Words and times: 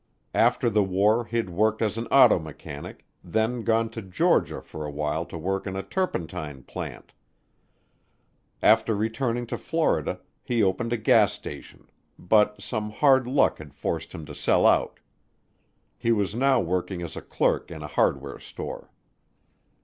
After 0.33 0.67
the 0.67 0.81
war 0.83 1.25
he'd 1.25 1.51
worked 1.51 1.79
as 1.83 1.95
an 1.95 2.07
auto 2.07 2.39
mechanic, 2.39 3.05
then 3.23 3.61
gone 3.61 3.87
to 3.91 4.01
Georgia 4.01 4.59
for 4.59 4.83
a 4.83 4.89
while 4.89 5.27
to 5.27 5.37
work 5.37 5.67
in 5.67 5.75
a 5.75 5.83
turpentine 5.83 6.63
plant. 6.63 7.13
After 8.63 8.95
returning 8.95 9.45
to 9.45 9.59
Florida, 9.59 10.19
he 10.41 10.63
opened 10.63 10.91
a 10.91 10.97
gas 10.97 11.33
station, 11.33 11.87
but 12.17 12.59
some 12.59 12.89
hard 12.89 13.27
luck 13.27 13.59
had 13.59 13.75
forced 13.75 14.11
him 14.13 14.25
to 14.25 14.33
sell 14.33 14.65
out. 14.65 14.99
He 15.99 16.11
was 16.11 16.33
now 16.33 16.59
working 16.59 17.03
as 17.03 17.15
a 17.15 17.21
clerk 17.21 17.69
in 17.69 17.83
a 17.83 17.87
hardware 17.93 18.39
store. 18.39 18.89